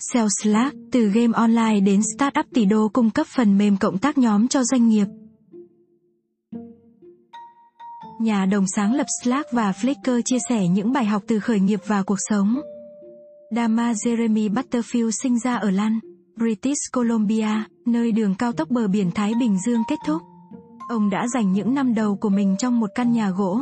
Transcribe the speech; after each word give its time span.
Sell 0.00 0.26
Slack, 0.42 0.76
từ 0.92 1.08
game 1.08 1.32
online 1.34 1.80
đến 1.80 2.00
startup 2.16 2.46
tỷ 2.54 2.64
đô 2.64 2.88
cung 2.88 3.10
cấp 3.10 3.26
phần 3.26 3.58
mềm 3.58 3.76
cộng 3.76 3.98
tác 3.98 4.18
nhóm 4.18 4.48
cho 4.48 4.64
doanh 4.64 4.88
nghiệp. 4.88 5.06
Nhà 8.20 8.46
đồng 8.46 8.64
sáng 8.76 8.94
lập 8.94 9.06
Slack 9.22 9.52
và 9.52 9.72
Flickr 9.72 10.20
chia 10.24 10.38
sẻ 10.48 10.68
những 10.68 10.92
bài 10.92 11.04
học 11.04 11.22
từ 11.26 11.40
khởi 11.40 11.60
nghiệp 11.60 11.80
và 11.86 12.02
cuộc 12.02 12.18
sống. 12.18 12.60
Dama 13.56 13.92
Jeremy 13.92 14.54
Butterfield 14.54 15.10
sinh 15.22 15.38
ra 15.38 15.56
ở 15.56 15.70
Lan, 15.70 15.98
British 16.36 16.92
Columbia, 16.92 17.48
nơi 17.86 18.12
đường 18.12 18.34
cao 18.34 18.52
tốc 18.52 18.70
bờ 18.70 18.88
biển 18.88 19.10
Thái 19.14 19.32
Bình 19.40 19.58
Dương 19.66 19.82
kết 19.88 19.98
thúc. 20.06 20.22
Ông 20.88 21.10
đã 21.10 21.28
dành 21.28 21.52
những 21.52 21.74
năm 21.74 21.94
đầu 21.94 22.16
của 22.16 22.28
mình 22.28 22.56
trong 22.58 22.80
một 22.80 22.90
căn 22.94 23.12
nhà 23.12 23.30
gỗ. 23.30 23.60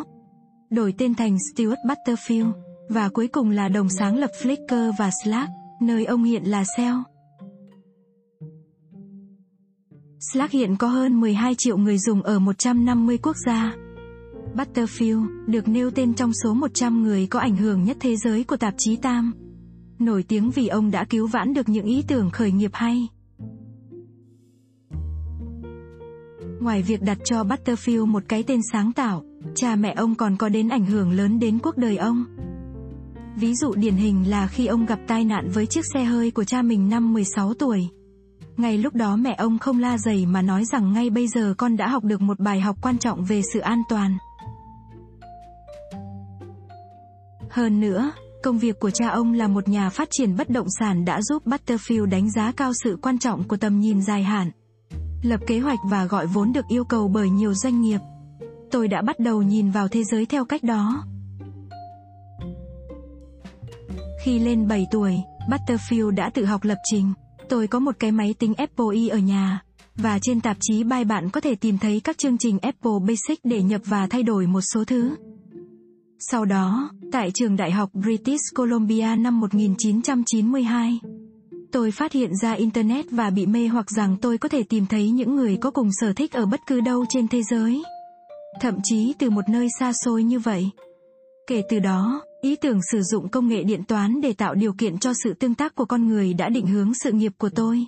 Đổi 0.71 0.95
tên 0.99 1.15
thành 1.15 1.37
Stuart 1.39 1.79
Butterfield, 1.89 2.53
và 2.89 3.09
cuối 3.09 3.29
cùng 3.29 3.51
là 3.51 3.69
đồng 3.69 3.89
sáng 3.89 4.17
lập 4.17 4.31
Flickr 4.43 4.93
và 4.99 5.11
Slack, 5.25 5.51
nơi 5.83 6.05
ông 6.05 6.25
hiện 6.25 6.45
là 6.45 6.65
CEO. 6.77 7.03
Slack 10.33 10.53
hiện 10.53 10.77
có 10.77 10.89
hơn 10.89 11.21
12 11.21 11.55
triệu 11.59 11.77
người 11.77 11.99
dùng 11.99 12.23
ở 12.23 12.39
150 12.39 13.19
quốc 13.23 13.37
gia. 13.47 13.75
Butterfield 14.55 15.47
được 15.47 15.69
nêu 15.69 15.91
tên 15.91 16.15
trong 16.15 16.33
số 16.45 16.55
100 16.55 17.03
người 17.03 17.27
có 17.27 17.41
ảnh 17.41 17.57
hưởng 17.57 17.85
nhất 17.85 17.97
thế 18.01 18.17
giới 18.17 18.45
của 18.45 18.57
tạp 18.57 18.75
chí 18.79 18.97
Tam, 18.97 19.33
Nổi 19.99 20.23
tiếng 20.23 20.51
vì 20.51 20.69
ông 20.69 20.91
đã 20.91 21.05
cứu 21.05 21.27
vãn 21.27 21.55
được 21.55 21.69
những 21.69 21.87
ý 21.87 22.05
tưởng 22.09 22.31
khởi 22.31 22.53
nghiệp 22.53 22.71
hay. 22.75 23.09
Ngoài 26.61 26.83
việc 26.83 27.03
đặt 27.03 27.19
cho 27.25 27.45
Butterfield 27.45 28.07
một 28.07 28.23
cái 28.29 28.43
tên 28.43 28.61
sáng 28.73 28.93
tạo, 28.93 29.25
cha 29.55 29.77
mẹ 29.77 29.95
ông 29.97 30.15
còn 30.15 30.37
có 30.37 30.49
đến 30.49 30.69
ảnh 30.69 30.87
hưởng 30.87 31.11
lớn 31.11 31.39
đến 31.39 31.59
cuộc 31.59 31.77
đời 31.77 31.97
ông. 31.97 32.25
Ví 33.37 33.55
dụ 33.55 33.75
điển 33.75 33.95
hình 33.95 34.31
là 34.31 34.47
khi 34.47 34.67
ông 34.67 34.87
gặp 34.87 34.99
tai 35.07 35.25
nạn 35.25 35.49
với 35.49 35.67
chiếc 35.67 35.85
xe 35.95 36.05
hơi 36.05 36.31
của 36.31 36.45
cha 36.45 36.63
mình 36.63 36.89
năm 36.89 37.13
16 37.13 37.55
tuổi. 37.55 37.89
Ngay 38.57 38.79
lúc 38.79 38.95
đó 38.95 39.17
mẹ 39.17 39.35
ông 39.39 39.59
không 39.59 39.79
la 39.79 39.99
dày 39.99 40.27
mà 40.27 40.43
nói 40.43 40.65
rằng 40.65 40.93
ngay 40.93 41.11
bây 41.11 41.29
giờ 41.29 41.55
con 41.59 41.77
đã 41.77 41.89
học 41.89 42.05
được 42.05 42.21
một 42.21 42.41
bài 42.41 42.61
học 42.61 42.77
quan 42.83 42.99
trọng 42.99 43.25
về 43.25 43.43
sự 43.53 43.61
an 43.61 43.83
toàn. 43.89 44.17
Hơn 47.51 47.81
nữa, 47.81 48.13
công 48.43 48.59
việc 48.59 48.81
của 48.81 48.91
cha 48.91 49.09
ông 49.09 49.33
là 49.33 49.49
một 49.49 49.69
nhà 49.69 49.91
phát 49.91 50.09
triển 50.11 50.37
bất 50.37 50.51
động 50.51 50.67
sản 50.79 51.05
đã 51.05 51.23
giúp 51.23 51.47
Butterfield 51.47 52.07
đánh 52.07 52.31
giá 52.31 52.53
cao 52.53 52.73
sự 52.85 52.99
quan 53.03 53.19
trọng 53.19 53.45
của 53.45 53.57
tầm 53.57 53.81
nhìn 53.81 54.03
dài 54.03 54.23
hạn. 54.23 54.51
Lập 55.23 55.41
kế 55.47 55.59
hoạch 55.59 55.79
và 55.91 56.05
gọi 56.05 56.27
vốn 56.27 56.53
được 56.53 56.65
yêu 56.69 56.85
cầu 56.85 57.09
bởi 57.09 57.31
nhiều 57.31 57.55
doanh 57.55 57.81
nghiệp. 57.81 58.01
Tôi 58.71 58.89
đã 58.89 59.03
bắt 59.03 59.21
đầu 59.21 59.43
nhìn 59.43 59.71
vào 59.71 59.89
thế 59.89 60.05
giới 60.05 60.27
theo 60.27 60.45
cách 60.45 60.63
đó. 60.63 61.05
Khi 64.27 64.39
lên 64.39 64.69
7 64.69 64.87
tuổi, 64.91 65.15
Butterfield 65.49 66.11
đã 66.11 66.31
tự 66.31 66.45
học 66.45 66.65
lập 66.65 66.79
trình. 66.91 67.13
Tôi 67.49 67.67
có 67.67 67.79
một 67.79 67.97
cái 67.99 68.13
máy 68.13 68.35
tính 68.39 68.55
Apple 68.55 68.87
II 68.95 69.09
ở 69.09 69.19
nhà. 69.19 69.63
Và 69.97 70.19
trên 70.23 70.41
tạp 70.41 70.57
chí 70.61 70.85
bài 70.85 71.05
bạn 71.05 71.31
có 71.31 71.41
thể 71.41 71.55
tìm 71.55 71.79
thấy 71.79 72.01
các 72.01 72.19
chương 72.19 72.39
trình 72.39 72.59
Apple 72.59 72.93
Basic 73.09 73.45
để 73.45 73.63
nhập 73.63 73.81
và 73.85 74.07
thay 74.07 74.23
đổi 74.23 74.47
một 74.47 74.61
số 74.75 74.85
thứ. 74.85 75.11
Sau 76.19 76.45
đó, 76.45 76.91
tại 77.13 77.31
trường 77.35 77.57
đại 77.57 77.71
học 77.71 77.91
British 77.93 78.43
Columbia 78.55 79.17
năm 79.19 79.41
1992, 79.41 81.01
tôi 81.73 81.91
phát 81.91 82.13
hiện 82.13 82.31
ra 82.43 82.53
Internet 82.53 83.07
và 83.11 83.31
bị 83.31 83.47
mê 83.47 83.69
hoặc 83.69 83.91
rằng 83.91 84.17
tôi 84.23 84.39
có 84.39 84.49
thể 84.49 84.63
tìm 84.63 84.87
thấy 84.87 85.11
những 85.11 85.37
người 85.37 85.57
có 85.57 85.71
cùng 85.71 85.89
sở 85.93 86.13
thích 86.13 86.33
ở 86.33 86.47
bất 86.47 86.61
cứ 86.67 86.81
đâu 86.81 87.05
trên 87.09 87.29
thế 87.29 87.43
giới. 87.43 87.83
Thậm 88.61 88.75
chí 88.83 89.15
từ 89.19 89.31
một 89.31 89.49
nơi 89.49 89.69
xa 89.79 89.93
xôi 90.05 90.23
như 90.25 90.39
vậy. 90.39 90.71
Kể 91.47 91.63
từ 91.69 91.79
đó, 91.79 92.23
ý 92.41 92.57
tưởng 92.57 92.81
sử 92.93 93.03
dụng 93.03 93.29
công 93.29 93.49
nghệ 93.49 93.65
điện 93.65 93.85
toán 93.85 94.21
để 94.21 94.33
tạo 94.33 94.55
điều 94.55 94.73
kiện 94.73 94.99
cho 94.99 95.13
sự 95.25 95.35
tương 95.35 95.55
tác 95.55 95.75
của 95.75 95.85
con 95.85 96.09
người 96.09 96.35
đã 96.35 96.49
định 96.49 96.67
hướng 96.67 96.95
sự 96.95 97.13
nghiệp 97.13 97.33
của 97.39 97.49
tôi. 97.49 97.87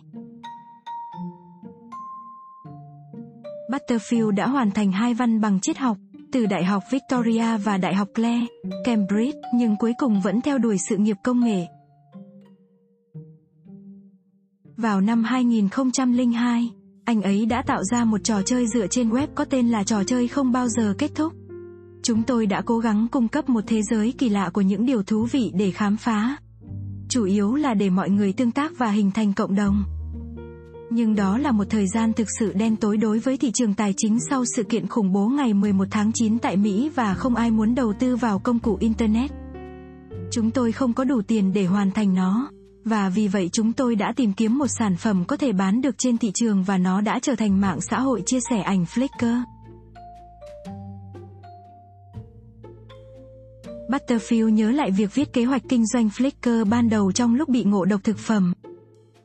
Butterfield 3.70 4.30
đã 4.30 4.48
hoàn 4.48 4.70
thành 4.70 4.92
hai 4.92 5.14
văn 5.14 5.40
bằng 5.40 5.60
triết 5.60 5.78
học 5.78 5.96
từ 6.32 6.46
Đại 6.46 6.64
học 6.64 6.82
Victoria 6.90 7.58
và 7.64 7.76
Đại 7.76 7.94
học 7.94 8.08
Clare, 8.14 8.46
Cambridge, 8.84 9.38
nhưng 9.54 9.76
cuối 9.76 9.92
cùng 9.98 10.20
vẫn 10.20 10.40
theo 10.40 10.58
đuổi 10.58 10.76
sự 10.88 10.96
nghiệp 10.96 11.16
công 11.24 11.40
nghệ. 11.40 11.66
Vào 14.76 15.00
năm 15.00 15.24
2002, 15.24 16.70
anh 17.04 17.22
ấy 17.22 17.46
đã 17.46 17.62
tạo 17.62 17.84
ra 17.84 18.04
một 18.04 18.18
trò 18.24 18.42
chơi 18.42 18.66
dựa 18.66 18.86
trên 18.86 19.10
web 19.10 19.26
có 19.34 19.44
tên 19.44 19.68
là 19.68 19.84
trò 19.84 20.04
chơi 20.04 20.28
không 20.28 20.52
bao 20.52 20.68
giờ 20.68 20.94
kết 20.98 21.10
thúc. 21.14 21.32
Chúng 22.02 22.22
tôi 22.22 22.46
đã 22.46 22.62
cố 22.66 22.78
gắng 22.78 23.06
cung 23.10 23.28
cấp 23.28 23.48
một 23.48 23.64
thế 23.66 23.82
giới 23.82 24.14
kỳ 24.18 24.28
lạ 24.28 24.50
của 24.52 24.60
những 24.60 24.86
điều 24.86 25.02
thú 25.02 25.26
vị 25.32 25.52
để 25.54 25.70
khám 25.70 25.96
phá. 25.96 26.36
Chủ 27.08 27.24
yếu 27.24 27.54
là 27.54 27.74
để 27.74 27.90
mọi 27.90 28.10
người 28.10 28.32
tương 28.32 28.50
tác 28.50 28.72
và 28.78 28.90
hình 28.90 29.10
thành 29.10 29.32
cộng 29.32 29.54
đồng. 29.54 29.84
Nhưng 30.90 31.14
đó 31.14 31.38
là 31.38 31.52
một 31.52 31.64
thời 31.70 31.86
gian 31.94 32.12
thực 32.12 32.28
sự 32.38 32.52
đen 32.52 32.76
tối 32.76 32.96
đối 32.96 33.18
với 33.18 33.36
thị 33.36 33.50
trường 33.50 33.74
tài 33.74 33.94
chính 33.96 34.18
sau 34.30 34.44
sự 34.56 34.62
kiện 34.62 34.86
khủng 34.86 35.12
bố 35.12 35.28
ngày 35.28 35.54
11 35.54 35.84
tháng 35.90 36.12
9 36.12 36.38
tại 36.38 36.56
Mỹ 36.56 36.90
và 36.94 37.14
không 37.14 37.34
ai 37.34 37.50
muốn 37.50 37.74
đầu 37.74 37.92
tư 37.98 38.16
vào 38.16 38.38
công 38.38 38.58
cụ 38.58 38.76
Internet. 38.80 39.30
Chúng 40.30 40.50
tôi 40.50 40.72
không 40.72 40.92
có 40.92 41.04
đủ 41.04 41.22
tiền 41.22 41.52
để 41.52 41.64
hoàn 41.64 41.90
thành 41.90 42.14
nó. 42.14 42.50
Và 42.84 43.08
vì 43.08 43.28
vậy 43.28 43.48
chúng 43.52 43.72
tôi 43.72 43.94
đã 43.94 44.12
tìm 44.16 44.32
kiếm 44.32 44.58
một 44.58 44.66
sản 44.66 44.96
phẩm 44.96 45.24
có 45.24 45.36
thể 45.36 45.52
bán 45.52 45.80
được 45.80 45.98
trên 45.98 46.18
thị 46.18 46.30
trường 46.34 46.62
và 46.62 46.78
nó 46.78 47.00
đã 47.00 47.18
trở 47.22 47.34
thành 47.34 47.60
mạng 47.60 47.80
xã 47.80 48.00
hội 48.00 48.22
chia 48.26 48.38
sẻ 48.50 48.60
ảnh 48.60 48.84
Flickr. 48.84 49.42
Butterfield 53.88 54.48
nhớ 54.48 54.70
lại 54.70 54.90
việc 54.90 55.14
viết 55.14 55.32
kế 55.32 55.44
hoạch 55.44 55.62
kinh 55.68 55.86
doanh 55.86 56.08
Flickr 56.08 56.64
ban 56.64 56.88
đầu 56.88 57.12
trong 57.12 57.34
lúc 57.34 57.48
bị 57.48 57.64
ngộ 57.64 57.84
độc 57.84 58.04
thực 58.04 58.18
phẩm. 58.18 58.52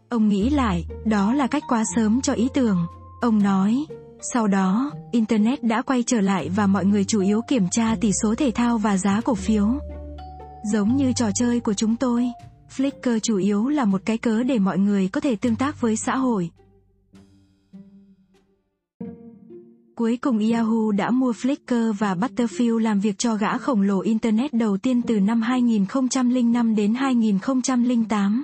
Ông 0.09 0.28
nghĩ 0.28 0.50
lại, 0.50 0.85
đó 1.06 1.34
là 1.34 1.47
cách 1.47 1.63
quá 1.68 1.84
sớm 1.96 2.22
cho 2.22 2.34
ý 2.34 2.47
tưởng. 2.53 2.78
Ông 3.22 3.44
nói, 3.44 3.85
sau 4.34 4.47
đó, 4.47 4.91
Internet 5.12 5.63
đã 5.63 5.81
quay 5.81 6.03
trở 6.03 6.22
lại 6.22 6.50
và 6.50 6.68
mọi 6.68 6.85
người 6.85 7.06
chủ 7.06 7.22
yếu 7.22 7.41
kiểm 7.47 7.68
tra 7.72 7.96
tỷ 8.02 8.12
số 8.23 8.35
thể 8.35 8.52
thao 8.52 8.78
và 8.78 8.97
giá 8.97 9.22
cổ 9.22 9.35
phiếu. 9.35 9.68
Giống 10.73 10.96
như 10.96 11.13
trò 11.13 11.29
chơi 11.35 11.59
của 11.59 11.73
chúng 11.73 11.96
tôi, 11.96 12.28
Flickr 12.78 13.19
chủ 13.19 13.38
yếu 13.38 13.68
là 13.68 13.85
một 13.85 14.02
cái 14.06 14.18
cớ 14.18 14.44
để 14.44 14.59
mọi 14.59 14.78
người 14.78 15.07
có 15.07 15.22
thể 15.22 15.35
tương 15.35 15.56
tác 15.56 15.81
với 15.81 15.96
xã 15.96 16.16
hội. 16.16 16.50
Cuối 19.95 20.17
cùng 20.17 20.51
Yahoo 20.51 20.91
đã 20.97 21.11
mua 21.11 21.31
Flickr 21.31 21.93
và 21.93 22.15
Butterfield 22.15 22.77
làm 22.77 22.99
việc 22.99 23.17
cho 23.17 23.35
gã 23.35 23.57
khổng 23.57 23.81
lồ 23.81 23.99
Internet 23.99 24.53
đầu 24.53 24.77
tiên 24.77 25.01
từ 25.01 25.19
năm 25.19 25.41
2005 25.41 26.75
đến 26.75 26.93
2008. 26.93 28.43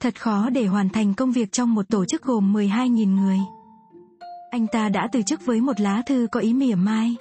Thật 0.00 0.20
khó 0.20 0.50
để 0.50 0.66
hoàn 0.66 0.88
thành 0.88 1.14
công 1.14 1.32
việc 1.32 1.52
trong 1.52 1.74
một 1.74 1.88
tổ 1.88 2.04
chức 2.04 2.22
gồm 2.22 2.52
12.000 2.54 3.16
người. 3.16 3.38
Anh 4.50 4.66
ta 4.72 4.88
đã 4.88 5.08
từ 5.12 5.22
chức 5.22 5.46
với 5.46 5.60
một 5.60 5.80
lá 5.80 6.02
thư 6.06 6.26
có 6.32 6.40
ý 6.40 6.54
mỉa 6.54 6.74
mai. 6.74 7.16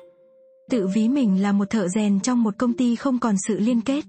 Tự 0.69 0.87
ví 0.95 1.09
mình 1.09 1.41
là 1.41 1.51
một 1.51 1.69
thợ 1.69 1.87
rèn 1.87 2.19
trong 2.19 2.43
một 2.43 2.57
công 2.57 2.73
ty 2.73 2.95
không 2.95 3.19
còn 3.19 3.35
sự 3.47 3.59
liên 3.59 3.81
kết. 3.81 4.05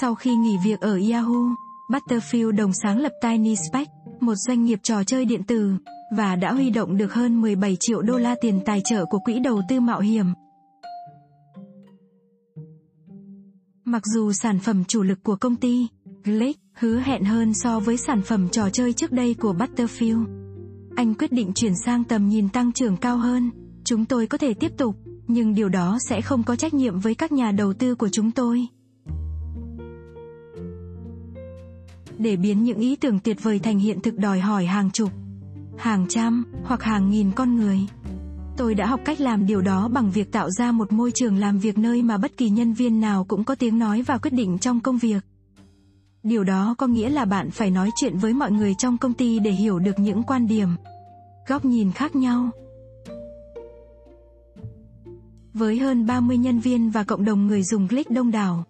Sau 0.00 0.14
khi 0.14 0.36
nghỉ 0.36 0.56
việc 0.64 0.80
ở 0.80 1.00
Yahoo, 1.12 1.54
Butterfield 1.90 2.50
đồng 2.50 2.72
sáng 2.82 2.98
lập 2.98 3.12
Tiny 3.22 3.56
Speck, 3.56 3.90
một 4.28 4.34
doanh 4.34 4.64
nghiệp 4.64 4.78
trò 4.82 5.04
chơi 5.04 5.24
điện 5.24 5.42
tử, 5.42 5.72
và 6.16 6.36
đã 6.36 6.52
huy 6.52 6.70
động 6.70 6.96
được 6.96 7.14
hơn 7.14 7.40
17 7.40 7.76
triệu 7.80 8.02
đô 8.02 8.18
la 8.18 8.34
tiền 8.40 8.60
tài 8.64 8.80
trợ 8.84 9.04
của 9.04 9.18
quỹ 9.18 9.38
đầu 9.38 9.62
tư 9.68 9.80
mạo 9.80 10.00
hiểm. 10.00 10.26
Mặc 13.84 14.02
dù 14.14 14.32
sản 14.32 14.58
phẩm 14.58 14.84
chủ 14.84 15.02
lực 15.02 15.18
của 15.22 15.36
công 15.36 15.56
ty, 15.56 15.86
Glitch, 16.24 16.60
hứa 16.72 16.98
hẹn 16.98 17.24
hơn 17.24 17.54
so 17.54 17.80
với 17.80 17.96
sản 17.96 18.22
phẩm 18.22 18.48
trò 18.48 18.70
chơi 18.70 18.92
trước 18.92 19.12
đây 19.12 19.34
của 19.34 19.54
Butterfield. 19.58 20.24
Anh 20.96 21.14
quyết 21.14 21.32
định 21.32 21.52
chuyển 21.54 21.72
sang 21.84 22.04
tầm 22.04 22.28
nhìn 22.28 22.48
tăng 22.48 22.72
trưởng 22.72 22.96
cao 22.96 23.16
hơn. 23.16 23.50
Chúng 23.84 24.04
tôi 24.04 24.26
có 24.26 24.38
thể 24.38 24.54
tiếp 24.54 24.72
tục, 24.78 24.96
nhưng 25.26 25.54
điều 25.54 25.68
đó 25.68 25.98
sẽ 26.08 26.20
không 26.20 26.42
có 26.42 26.56
trách 26.56 26.74
nhiệm 26.74 27.00
với 27.00 27.14
các 27.14 27.32
nhà 27.32 27.52
đầu 27.52 27.72
tư 27.72 27.94
của 27.94 28.08
chúng 28.08 28.30
tôi. 28.30 28.66
Để 32.18 32.36
biến 32.36 32.64
những 32.64 32.78
ý 32.78 32.96
tưởng 32.96 33.18
tuyệt 33.20 33.42
vời 33.42 33.58
thành 33.58 33.78
hiện 33.78 34.00
thực 34.00 34.18
đòi 34.18 34.40
hỏi 34.40 34.66
hàng 34.66 34.90
chục, 34.90 35.10
hàng 35.76 36.06
trăm 36.08 36.44
hoặc 36.64 36.82
hàng 36.82 37.10
nghìn 37.10 37.30
con 37.32 37.56
người. 37.56 37.78
Tôi 38.56 38.74
đã 38.74 38.86
học 38.86 39.00
cách 39.04 39.20
làm 39.20 39.46
điều 39.46 39.60
đó 39.60 39.88
bằng 39.88 40.10
việc 40.10 40.32
tạo 40.32 40.50
ra 40.50 40.72
một 40.72 40.92
môi 40.92 41.12
trường 41.14 41.36
làm 41.36 41.58
việc 41.58 41.78
nơi 41.78 42.02
mà 42.02 42.18
bất 42.18 42.36
kỳ 42.36 42.48
nhân 42.48 42.72
viên 42.72 43.00
nào 43.00 43.24
cũng 43.24 43.44
có 43.44 43.54
tiếng 43.54 43.78
nói 43.78 44.02
và 44.02 44.18
quyết 44.18 44.32
định 44.32 44.58
trong 44.58 44.80
công 44.80 44.98
việc. 44.98 45.24
Điều 46.22 46.44
đó 46.44 46.74
có 46.78 46.86
nghĩa 46.86 47.10
là 47.10 47.24
bạn 47.24 47.50
phải 47.50 47.70
nói 47.70 47.90
chuyện 48.00 48.18
với 48.18 48.34
mọi 48.34 48.52
người 48.52 48.74
trong 48.78 48.98
công 48.98 49.14
ty 49.14 49.38
để 49.38 49.50
hiểu 49.50 49.78
được 49.78 49.98
những 49.98 50.22
quan 50.22 50.46
điểm, 50.46 50.68
góc 51.48 51.64
nhìn 51.64 51.92
khác 51.92 52.16
nhau. 52.16 52.50
Với 55.54 55.78
hơn 55.78 56.06
30 56.06 56.36
nhân 56.36 56.60
viên 56.60 56.90
và 56.90 57.04
cộng 57.04 57.24
đồng 57.24 57.46
người 57.46 57.62
dùng 57.62 57.88
Click 57.88 58.10
đông 58.10 58.30
đảo, 58.30 58.64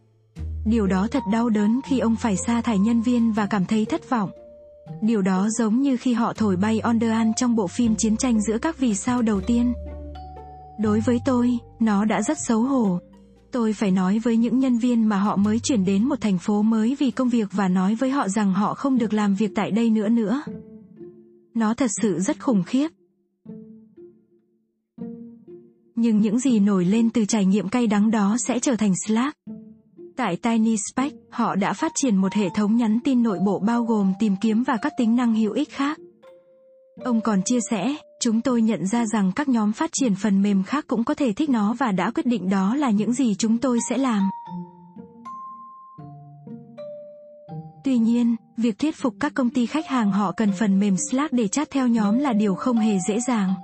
Điều 0.70 0.86
đó 0.86 1.08
thật 1.10 1.22
đau 1.32 1.48
đớn 1.48 1.80
khi 1.84 1.98
ông 1.98 2.16
phải 2.16 2.36
sa 2.36 2.60
thải 2.60 2.78
nhân 2.78 3.00
viên 3.00 3.32
và 3.32 3.46
cảm 3.46 3.64
thấy 3.64 3.84
thất 3.84 4.10
vọng. 4.10 4.30
Điều 5.02 5.22
đó 5.22 5.48
giống 5.58 5.82
như 5.82 5.96
khi 5.96 6.12
họ 6.12 6.32
thổi 6.32 6.56
bay 6.56 6.80
Onderan 6.80 7.32
trong 7.36 7.56
bộ 7.56 7.66
phim 7.66 7.94
chiến 7.94 8.16
tranh 8.16 8.40
giữa 8.42 8.58
các 8.58 8.78
vì 8.78 8.94
sao 8.94 9.22
đầu 9.22 9.40
tiên. 9.40 9.72
Đối 10.80 11.00
với 11.00 11.20
tôi, 11.24 11.58
nó 11.80 12.04
đã 12.04 12.22
rất 12.22 12.38
xấu 12.46 12.62
hổ. 12.62 12.98
Tôi 13.52 13.72
phải 13.72 13.90
nói 13.90 14.18
với 14.18 14.36
những 14.36 14.58
nhân 14.58 14.78
viên 14.78 15.08
mà 15.08 15.18
họ 15.18 15.36
mới 15.36 15.58
chuyển 15.58 15.84
đến 15.84 16.04
một 16.04 16.20
thành 16.20 16.38
phố 16.38 16.62
mới 16.62 16.96
vì 16.98 17.10
công 17.10 17.28
việc 17.28 17.48
và 17.52 17.68
nói 17.68 17.94
với 17.94 18.10
họ 18.10 18.28
rằng 18.28 18.52
họ 18.52 18.74
không 18.74 18.98
được 18.98 19.12
làm 19.12 19.34
việc 19.34 19.50
tại 19.54 19.70
đây 19.70 19.90
nữa 19.90 20.08
nữa. 20.08 20.42
Nó 21.54 21.74
thật 21.74 21.90
sự 22.02 22.20
rất 22.20 22.40
khủng 22.40 22.62
khiếp. 22.62 22.88
Nhưng 25.94 26.20
những 26.20 26.38
gì 26.38 26.60
nổi 26.60 26.84
lên 26.84 27.10
từ 27.10 27.24
trải 27.24 27.44
nghiệm 27.44 27.68
cay 27.68 27.86
đắng 27.86 28.10
đó 28.10 28.36
sẽ 28.38 28.58
trở 28.58 28.76
thành 28.76 28.92
Slack. 29.06 29.36
Tại 30.18 30.36
Tiny 30.36 30.76
Speck, 30.90 31.16
họ 31.30 31.54
đã 31.54 31.72
phát 31.72 31.92
triển 31.94 32.16
một 32.16 32.32
hệ 32.32 32.48
thống 32.54 32.76
nhắn 32.76 32.98
tin 33.04 33.22
nội 33.22 33.38
bộ 33.38 33.58
bao 33.58 33.84
gồm 33.84 34.12
tìm 34.18 34.36
kiếm 34.40 34.62
và 34.62 34.76
các 34.82 34.92
tính 34.98 35.16
năng 35.16 35.34
hữu 35.34 35.52
ích 35.52 35.72
khác. 35.72 35.98
Ông 37.04 37.20
còn 37.20 37.42
chia 37.44 37.58
sẻ, 37.70 37.94
chúng 38.20 38.40
tôi 38.40 38.62
nhận 38.62 38.86
ra 38.86 39.06
rằng 39.06 39.32
các 39.36 39.48
nhóm 39.48 39.72
phát 39.72 39.90
triển 39.92 40.14
phần 40.14 40.42
mềm 40.42 40.62
khác 40.62 40.84
cũng 40.88 41.04
có 41.04 41.14
thể 41.14 41.32
thích 41.32 41.50
nó 41.50 41.74
và 41.78 41.92
đã 41.92 42.10
quyết 42.10 42.26
định 42.26 42.50
đó 42.50 42.74
là 42.74 42.90
những 42.90 43.12
gì 43.12 43.34
chúng 43.34 43.58
tôi 43.58 43.78
sẽ 43.90 43.98
làm. 43.98 44.28
Tuy 47.84 47.98
nhiên, 47.98 48.36
việc 48.56 48.78
thuyết 48.78 48.96
phục 48.96 49.14
các 49.20 49.34
công 49.34 49.50
ty 49.50 49.66
khách 49.66 49.86
hàng 49.86 50.10
họ 50.10 50.32
cần 50.32 50.52
phần 50.58 50.80
mềm 50.80 50.96
Slack 51.10 51.32
để 51.32 51.48
chat 51.48 51.70
theo 51.70 51.88
nhóm 51.88 52.18
là 52.18 52.32
điều 52.32 52.54
không 52.54 52.78
hề 52.78 52.98
dễ 53.08 53.20
dàng. 53.20 53.54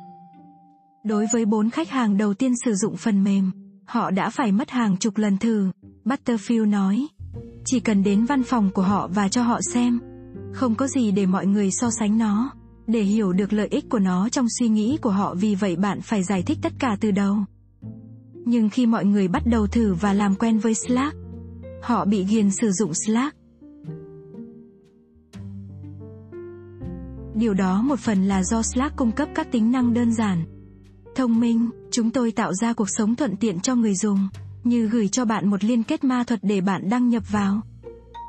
Đối 1.05 1.27
với 1.33 1.45
bốn 1.45 1.71
khách 1.71 1.91
hàng 1.91 2.17
đầu 2.17 2.35
tiên 2.35 2.53
sử 2.65 2.75
dụng 2.75 2.97
phần 2.97 3.25
mềm, 3.25 3.51
họ 3.85 4.11
đã 4.11 4.31
phải 4.31 4.53
mất 4.53 4.71
hàng 4.71 4.97
chục 4.97 5.17
lần 5.17 5.39
thử, 5.39 5.71
Butterfield 6.05 6.71
nói. 6.71 7.07
Chỉ 7.65 7.81
cần 7.81 8.03
đến 8.03 8.25
văn 8.25 8.43
phòng 8.43 8.71
của 8.71 8.83
họ 8.83 9.09
và 9.15 9.29
cho 9.29 9.43
họ 9.43 9.61
xem. 9.73 10.01
Không 10.53 10.75
có 10.75 10.87
gì 10.87 11.11
để 11.11 11.27
mọi 11.27 11.47
người 11.47 11.71
so 11.71 11.91
sánh 11.91 12.19
nó. 12.19 12.51
Để 12.87 13.03
hiểu 13.03 13.33
được 13.33 13.53
lợi 13.53 13.69
ích 13.71 13.89
của 13.89 13.99
nó 13.99 14.29
trong 14.29 14.47
suy 14.59 14.69
nghĩ 14.69 14.99
của 15.03 15.11
họ 15.11 15.35
vì 15.35 15.55
vậy 15.55 15.77
bạn 15.77 16.01
phải 16.01 16.23
giải 16.23 16.43
thích 16.43 16.59
tất 16.63 16.73
cả 16.79 16.97
từ 17.01 17.11
đầu. 17.11 17.37
Nhưng 18.45 18.69
khi 18.69 18.87
mọi 18.87 19.05
người 19.05 19.29
bắt 19.29 19.43
đầu 19.47 19.67
thử 19.67 19.95
và 19.95 20.13
làm 20.13 20.35
quen 20.35 20.59
với 20.59 20.75
Slack, 20.75 21.17
họ 21.83 22.05
bị 22.05 22.25
ghiền 22.25 22.51
sử 22.51 22.71
dụng 22.73 22.93
Slack. 23.07 23.37
Điều 27.35 27.55
đó 27.55 27.83
một 27.83 27.99
phần 27.99 28.29
là 28.29 28.43
do 28.43 28.63
Slack 28.63 28.97
cung 28.97 29.13
cấp 29.13 29.29
các 29.35 29.53
tính 29.53 29.73
năng 29.73 29.95
đơn 29.95 30.15
giản. 30.15 30.45
Thông 31.17 31.41
minh, 31.41 31.71
chúng 31.91 32.11
tôi 32.11 32.33
tạo 32.33 32.55
ra 32.55 32.73
cuộc 32.73 32.89
sống 32.89 33.17
thuận 33.17 33.37
tiện 33.37 33.61
cho 33.61 33.75
người 33.75 33.95
dùng, 33.95 34.29
như 34.67 34.89
gửi 34.89 35.09
cho 35.09 35.25
bạn 35.25 35.49
một 35.49 35.65
liên 35.65 35.83
kết 35.83 36.05
ma 36.05 36.25
thuật 36.27 36.41
để 36.43 36.61
bạn 36.61 36.89
đăng 36.89 37.09
nhập 37.09 37.23
vào, 37.33 37.61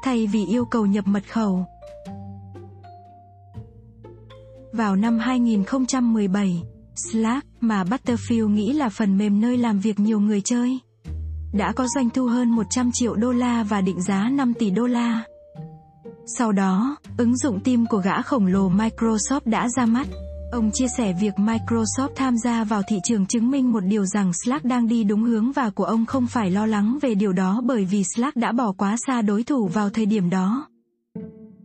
thay 0.03 0.27
vì 0.27 0.45
yêu 0.45 0.65
cầu 0.65 0.85
nhập 0.85 1.07
mật 1.07 1.23
khẩu. 1.31 1.65
Vào 4.73 4.95
năm 4.95 5.19
2017, 5.19 6.63
Slack, 6.95 7.47
mà 7.61 7.83
Butterfield 7.83 8.49
nghĩ 8.49 8.73
là 8.73 8.89
phần 8.89 9.17
mềm 9.17 9.41
nơi 9.41 9.57
làm 9.57 9.79
việc 9.79 9.99
nhiều 9.99 10.19
người 10.19 10.41
chơi, 10.41 10.79
đã 11.53 11.71
có 11.71 11.87
doanh 11.87 12.09
thu 12.09 12.25
hơn 12.25 12.49
100 12.49 12.89
triệu 12.93 13.15
đô 13.15 13.31
la 13.31 13.63
và 13.63 13.81
định 13.81 14.01
giá 14.01 14.29
5 14.29 14.53
tỷ 14.53 14.69
đô 14.69 14.87
la. 14.87 15.23
Sau 16.37 16.51
đó, 16.51 16.97
ứng 17.17 17.37
dụng 17.37 17.59
team 17.59 17.85
của 17.85 17.97
gã 17.97 18.21
khổng 18.21 18.45
lồ 18.45 18.69
Microsoft 18.69 19.39
đã 19.45 19.67
ra 19.69 19.85
mắt. 19.85 20.07
Ông 20.51 20.71
chia 20.73 20.87
sẻ 20.97 21.13
việc 21.13 21.33
Microsoft 21.35 22.09
tham 22.15 22.37
gia 22.37 22.63
vào 22.63 22.81
thị 22.87 22.99
trường 23.03 23.25
chứng 23.25 23.51
minh 23.51 23.71
một 23.71 23.79
điều 23.79 24.05
rằng 24.05 24.31
Slack 24.33 24.65
đang 24.65 24.87
đi 24.87 25.03
đúng 25.03 25.23
hướng 25.23 25.51
và 25.51 25.69
của 25.69 25.83
ông 25.83 26.05
không 26.05 26.27
phải 26.27 26.51
lo 26.51 26.65
lắng 26.65 26.97
về 27.01 27.15
điều 27.15 27.33
đó 27.33 27.61
bởi 27.65 27.85
vì 27.85 28.03
Slack 28.15 28.35
đã 28.35 28.51
bỏ 28.51 28.71
quá 28.71 28.95
xa 29.07 29.21
đối 29.21 29.43
thủ 29.43 29.67
vào 29.67 29.89
thời 29.89 30.05
điểm 30.05 30.29
đó. 30.29 30.67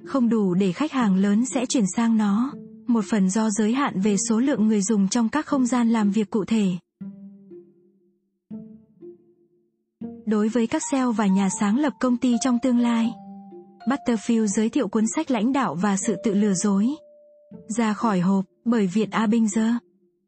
Không 0.04 0.28
đủ 0.28 0.54
để 0.54 0.72
khách 0.72 0.92
hàng 0.92 1.16
lớn 1.16 1.44
sẽ 1.54 1.66
chuyển 1.66 1.84
sang 1.96 2.16
nó 2.16 2.52
một 2.90 3.04
phần 3.10 3.30
do 3.30 3.50
giới 3.50 3.72
hạn 3.72 4.00
về 4.00 4.16
số 4.28 4.40
lượng 4.40 4.68
người 4.68 4.82
dùng 4.82 5.08
trong 5.08 5.28
các 5.28 5.46
không 5.46 5.66
gian 5.66 5.90
làm 5.90 6.10
việc 6.10 6.30
cụ 6.30 6.44
thể. 6.44 6.66
Đối 10.26 10.48
với 10.48 10.66
các 10.66 10.82
sale 10.90 11.12
và 11.16 11.26
nhà 11.26 11.48
sáng 11.60 11.78
lập 11.78 11.92
công 12.00 12.16
ty 12.16 12.36
trong 12.40 12.58
tương 12.62 12.78
lai, 12.78 13.12
Butterfield 13.88 14.46
giới 14.46 14.68
thiệu 14.68 14.88
cuốn 14.88 15.04
sách 15.16 15.30
lãnh 15.30 15.52
đạo 15.52 15.74
và 15.74 15.96
sự 15.96 16.16
tự 16.24 16.34
lừa 16.34 16.54
dối. 16.54 16.86
Ra 17.76 17.92
khỏi 17.92 18.20
hộp, 18.20 18.44
bởi 18.64 18.86
Viện 18.86 19.10
Abinger. 19.10 19.74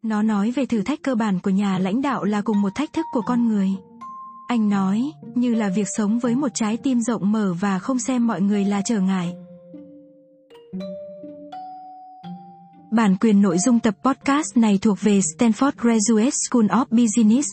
Nó 0.02 0.22
nói 0.22 0.50
về 0.50 0.66
thử 0.66 0.82
thách 0.82 1.02
cơ 1.02 1.14
bản 1.14 1.38
của 1.40 1.50
nhà 1.50 1.78
lãnh 1.78 2.02
đạo 2.02 2.24
là 2.24 2.42
cùng 2.42 2.62
một 2.62 2.74
thách 2.74 2.92
thức 2.92 3.06
của 3.12 3.20
con 3.20 3.48
người. 3.48 3.70
Anh 4.48 4.68
nói, 4.68 5.12
như 5.34 5.54
là 5.54 5.68
việc 5.76 5.86
sống 5.96 6.18
với 6.18 6.36
một 6.36 6.48
trái 6.54 6.76
tim 6.76 7.00
rộng 7.00 7.32
mở 7.32 7.54
và 7.60 7.78
không 7.78 7.98
xem 7.98 8.26
mọi 8.26 8.40
người 8.40 8.64
là 8.64 8.82
trở 8.84 9.00
ngại. 9.00 9.34
Bản 12.92 13.16
quyền 13.20 13.42
nội 13.42 13.58
dung 13.58 13.80
tập 13.80 13.94
podcast 14.04 14.56
này 14.56 14.78
thuộc 14.82 14.98
về 15.00 15.20
Stanford 15.20 15.72
Graduate 15.78 16.30
School 16.50 16.66
of 16.66 16.84
Business. 16.90 17.48